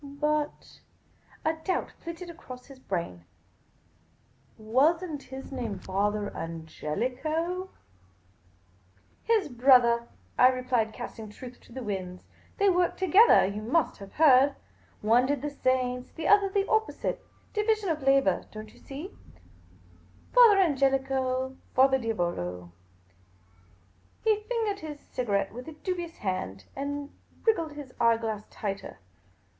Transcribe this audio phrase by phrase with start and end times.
[0.03, 0.79] But
[1.45, 3.23] —"a doubt flitted across his brain
[4.73, 5.93] —"was n't his name Fra
[6.33, 7.69] AngeHco?""
[9.25, 10.07] His brother,"
[10.39, 12.23] I replied, casting truth to the winds."
[12.57, 14.55] They worked together, j'ou must have heard.
[15.03, 17.23] One did the saints; the other did the opposite.
[17.53, 19.15] Division of labour, don't you see;
[20.33, 22.71] Fra Angelico, Fra Diavolo."
[24.23, 27.11] He fingered his cigarette with a dubious hand, and
[27.45, 28.97] wrig gled his eye glass tighter.